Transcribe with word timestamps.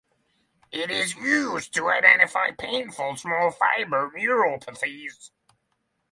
It 0.71 0.89
is 0.89 1.13
used 1.13 1.75
to 1.75 1.91
identify 1.91 2.49
painful 2.49 3.17
small 3.17 3.51
fiber 3.51 4.09
neuropathies. 4.17 5.29